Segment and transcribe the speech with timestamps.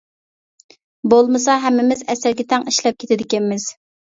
[1.13, 3.71] بولمىسا ھەممىمىز ئەسەرگە تەڭ ئىشلەپ كېتىدىكەنمىز.